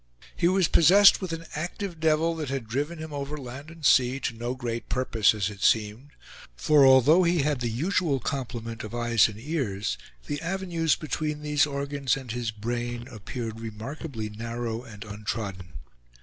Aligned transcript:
He 0.35 0.47
was 0.47 0.67
possessed 0.67 1.21
with 1.21 1.31
an 1.31 1.45
active 1.55 1.99
devil 1.99 2.35
that 2.37 2.49
had 2.49 2.67
driven 2.67 2.97
him 2.97 3.13
over 3.13 3.37
land 3.37 3.69
and 3.69 3.85
sea, 3.85 4.19
to 4.21 4.33
no 4.33 4.55
great 4.55 4.89
purpose, 4.89 5.35
as 5.35 5.47
it 5.51 5.61
seemed; 5.61 6.09
for 6.55 6.83
although 6.87 7.21
he 7.21 7.43
had 7.43 7.59
the 7.61 7.69
usual 7.69 8.19
complement 8.19 8.83
of 8.83 8.95
eyes 8.95 9.27
and 9.27 9.39
ears, 9.39 9.99
the 10.25 10.41
avenues 10.41 10.95
between 10.95 11.43
these 11.43 11.67
organs 11.67 12.17
and 12.17 12.31
his 12.31 12.49
brain 12.49 13.07
appeared 13.09 13.59
remarkably 13.59 14.27
narrow 14.27 14.81
and 14.83 15.03
untrodden. 15.03 15.73